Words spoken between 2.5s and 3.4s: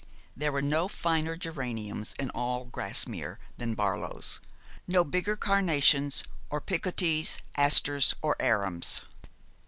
Grasmere